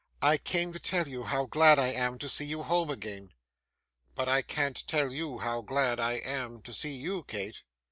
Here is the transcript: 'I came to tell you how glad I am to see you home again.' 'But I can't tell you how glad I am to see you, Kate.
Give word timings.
'I 0.23 0.39
came 0.39 0.73
to 0.73 0.79
tell 0.79 1.07
you 1.07 1.25
how 1.25 1.45
glad 1.45 1.77
I 1.77 1.89
am 1.89 2.17
to 2.17 2.27
see 2.27 2.45
you 2.45 2.63
home 2.63 2.89
again.' 2.89 3.33
'But 4.15 4.27
I 4.27 4.41
can't 4.41 4.83
tell 4.87 5.13
you 5.13 5.37
how 5.37 5.61
glad 5.61 5.99
I 5.99 6.13
am 6.13 6.63
to 6.63 6.73
see 6.73 6.95
you, 6.97 7.23
Kate. 7.25 7.61